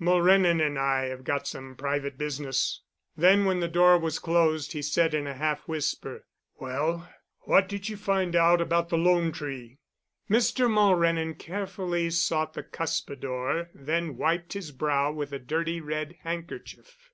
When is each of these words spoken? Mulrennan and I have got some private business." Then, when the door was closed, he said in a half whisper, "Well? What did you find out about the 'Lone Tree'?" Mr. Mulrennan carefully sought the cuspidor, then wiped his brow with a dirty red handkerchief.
Mulrennan 0.00 0.60
and 0.60 0.76
I 0.76 1.04
have 1.04 1.22
got 1.22 1.46
some 1.46 1.76
private 1.76 2.18
business." 2.18 2.80
Then, 3.16 3.44
when 3.44 3.60
the 3.60 3.68
door 3.68 3.96
was 3.96 4.18
closed, 4.18 4.72
he 4.72 4.82
said 4.82 5.14
in 5.14 5.28
a 5.28 5.34
half 5.36 5.68
whisper, 5.68 6.26
"Well? 6.56 7.08
What 7.42 7.68
did 7.68 7.88
you 7.88 7.96
find 7.96 8.34
out 8.34 8.60
about 8.60 8.88
the 8.88 8.98
'Lone 8.98 9.30
Tree'?" 9.30 9.78
Mr. 10.28 10.68
Mulrennan 10.68 11.34
carefully 11.38 12.10
sought 12.10 12.54
the 12.54 12.64
cuspidor, 12.64 13.70
then 13.72 14.16
wiped 14.16 14.54
his 14.54 14.72
brow 14.72 15.12
with 15.12 15.32
a 15.32 15.38
dirty 15.38 15.80
red 15.80 16.16
handkerchief. 16.24 17.10